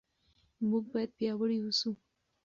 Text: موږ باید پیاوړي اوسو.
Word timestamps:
موږ 0.69 0.83
باید 0.93 1.11
پیاوړي 1.17 1.57
اوسو. 1.61 1.89